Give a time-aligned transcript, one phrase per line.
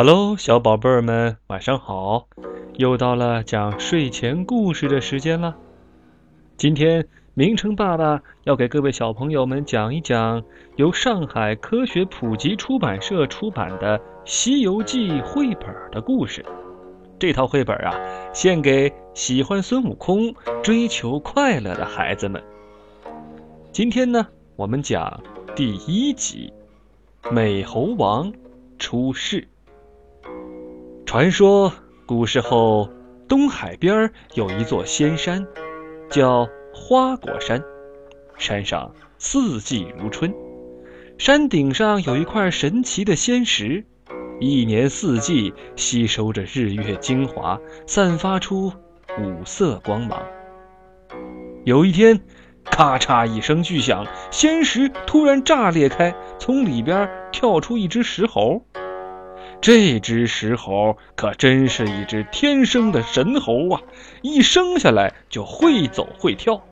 [0.00, 2.28] Hello，小宝贝儿们，晚上好！
[2.76, 5.56] 又到了讲睡前故事的时间了。
[6.56, 10.40] 今天，明成爸爸要给各位小朋友们讲一讲
[10.76, 16.46] 由上海科学普及出版社出版的《西游记》绘本的故事。
[17.18, 17.92] 这套绘本啊，
[18.32, 22.40] 献给喜欢孙悟空、追求快乐的孩子们。
[23.72, 24.24] 今天呢，
[24.54, 25.20] 我们讲
[25.56, 26.52] 第一集
[27.32, 28.32] 《美猴王
[28.78, 29.40] 出世》。
[31.08, 31.72] 传说
[32.04, 32.90] 古时候，
[33.26, 35.46] 东海边有一座仙山，
[36.10, 37.64] 叫花果山。
[38.36, 40.34] 山上四季如春，
[41.16, 43.86] 山顶上有一块神奇的仙石，
[44.38, 48.70] 一年四季吸收着日月精华，散发出
[49.18, 50.22] 五色光芒。
[51.64, 52.20] 有一天，
[52.66, 58.62] 咔嚓一声巨响，仙石突然炸裂开，从里边跳出一只石猴。
[59.60, 63.82] 这只石猴可真是一只天生的神猴啊！
[64.22, 66.62] 一生下来就会走会跳。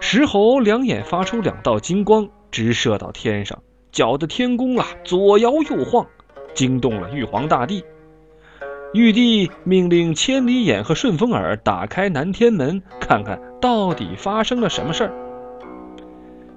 [0.00, 6.06] 石猴两眼发出两道金光，直射到天上，搅得天宫啊左摇右晃，
[6.54, 7.82] 惊动了玉皇大帝。
[8.92, 15.12] 玉帝命令千里眼和顺风耳打开南天门，看看到底发生了什么事儿。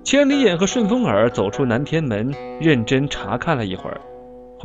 [0.04, 4.02] 千里眼和顺风耳走出南天门，认真查看了一会儿。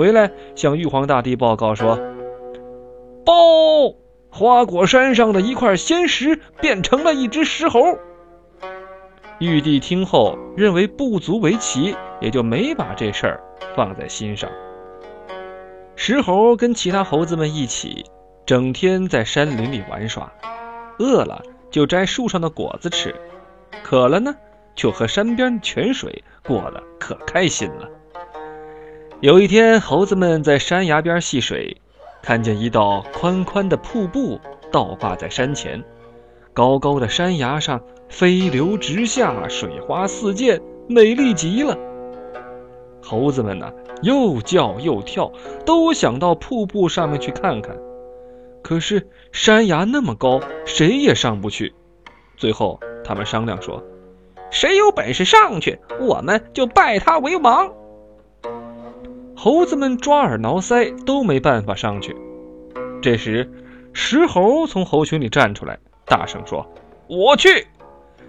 [0.00, 2.00] 回来向玉皇大帝报告说
[3.22, 3.34] ：“报，
[4.30, 7.98] 花果山上的一块仙石变成了一只石猴。”
[9.40, 13.40] 玉帝听后认为不足为奇，也就没把这事儿
[13.76, 14.48] 放在心上。
[15.96, 18.02] 石猴跟其他猴子们一起，
[18.46, 20.32] 整天在山林里玩耍，
[20.98, 23.14] 饿了就摘树上的果子吃，
[23.82, 24.34] 渴了呢
[24.74, 27.86] 就喝山边泉水，过得可开心了。
[29.20, 31.76] 有一天，猴子们在山崖边戏水，
[32.22, 34.40] 看见一道宽宽的瀑布
[34.72, 35.84] 倒挂在山前，
[36.54, 40.58] 高高的山崖上飞流直下，水花四溅，
[40.88, 41.76] 美丽极了。
[43.02, 43.70] 猴子们呢，
[44.00, 45.30] 又叫又跳，
[45.66, 47.76] 都想到瀑布上面去看看。
[48.62, 51.74] 可是山崖那么高，谁也上不去。
[52.38, 53.84] 最后，他们商量说
[54.50, 57.70] ：“谁有本事上去，我们就拜他为王。”
[59.42, 62.14] 猴子们抓耳挠腮，都没办法上去。
[63.00, 63.50] 这时，
[63.94, 66.70] 石猴从猴群里站出来，大声说
[67.08, 67.66] ：“我去！”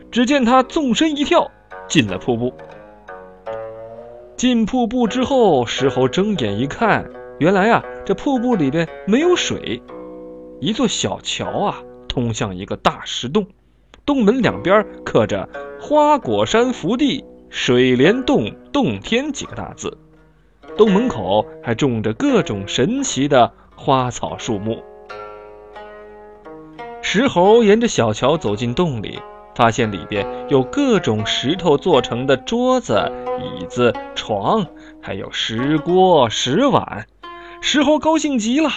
[0.09, 1.51] 只见他纵身一跳，
[1.85, 2.53] 进了瀑布。
[4.37, 9.83] 进瀑布之后，石猴睁眼一看，原来啊，这瀑布里边没有水，
[10.61, 13.45] 一座小桥啊，通向一个大石洞，
[14.05, 19.97] 洞门两边刻着“花果山福地，水帘洞洞天”几个大字。
[20.77, 24.83] 洞门口还种着各种神奇的花草树木。
[27.01, 29.19] 石猴沿着小桥走进洞里，
[29.55, 34.65] 发现里边有各种石头做成的桌子、椅子、床，
[35.01, 37.05] 还有石锅、石碗。
[37.59, 38.69] 石猴高兴极了，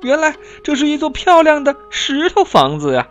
[0.00, 0.34] 原来
[0.64, 3.08] 这是一座漂亮的石头房子呀！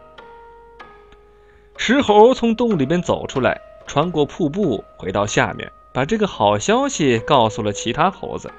[1.77, 5.71] 石猴从洞里边走出来，穿过瀑布，回到下面。
[5.93, 8.51] 把这个好消息告诉了其他猴子。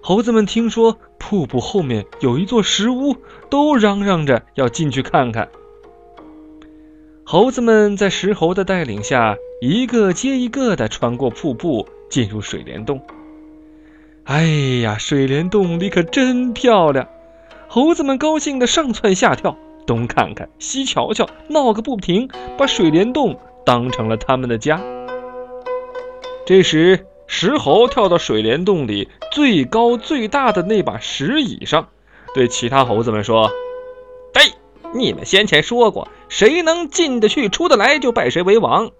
[0.00, 3.16] 猴子们听说瀑布后面有一座石屋，
[3.48, 5.48] 都嚷嚷着要进去看看。
[7.24, 13.00] 猴子们在石猴的带领下，一个接一个的穿过瀑布，进入水帘洞。
[14.24, 14.44] 哎
[14.82, 17.08] 呀，水帘洞里可真漂亮！
[17.66, 24.82] 猴子们高兴的上蹿下跳，东看看西瞧瞧，闹个不停，把水帘洞当成了他们的家。
[26.46, 31.88] 这时，石猴跳到水帘洞里最高最大的那把石椅上，
[32.34, 33.50] 对其他猴子们说
[34.34, 34.42] ：“哎，
[34.92, 38.90] 你们先前说过，谁能进得去、出得来，就拜谁为王。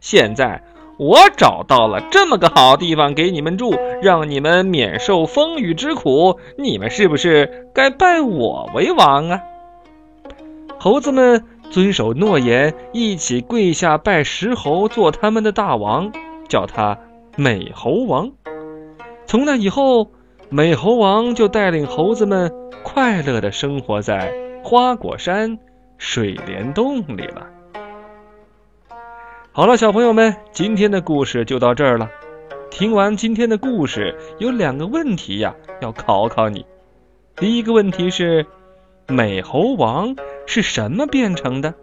[0.00, 0.64] 现在
[0.98, 6.38] 我找到了这么个好地方给你们住，让你们免受风雨之苦。
[6.56, 9.40] 你们是不是该拜我为王啊？”
[10.80, 16.10] 猴子们遵守诺言，一起跪下拜石猴做他们的大王。
[16.54, 16.96] 叫他
[17.36, 18.30] 美猴王。
[19.26, 20.12] 从那以后，
[20.50, 22.52] 美猴王就带领猴子们
[22.84, 25.58] 快乐的生活在花果山
[25.98, 27.48] 水帘洞里了。
[29.50, 32.08] 好了，小朋友们，今天的故事就到这儿了。
[32.70, 36.64] 听完今天的故事，有两个问题呀，要考考你。
[37.34, 38.46] 第一个问题是，
[39.08, 40.14] 美猴王
[40.46, 41.74] 是什么变成的？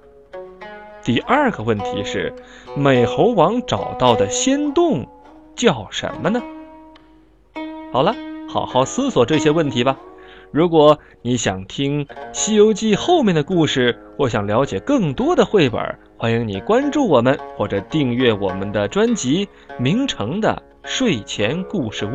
[1.03, 2.33] 第二个问题是，
[2.75, 5.07] 美猴王找到的仙洞
[5.55, 6.41] 叫什么呢？
[7.91, 8.15] 好了，
[8.47, 9.97] 好好思索这些问题吧。
[10.51, 19.45] 如果你想听《西游记》后面的故事，或想了解更多的绘本，欢迎你关注我们或者订阅我们的专辑
[19.79, 22.09] 《明成的睡前故事屋》，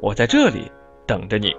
[0.00, 0.70] 我在这里
[1.06, 1.54] 等着你。